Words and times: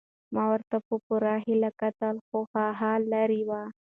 ما 0.33 0.43
ورته 0.51 0.75
په 0.87 0.95
پوره 1.05 1.33
هیله 1.45 1.71
کتل 1.81 2.15
خو 2.27 2.39
هغه 2.55 2.91
لیرې 3.11 3.41
وه. 3.49 3.63